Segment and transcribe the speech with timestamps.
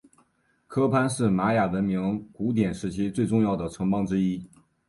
[0.65, 4.43] 科潘是玛雅文明古典时期最重要的城邦之一。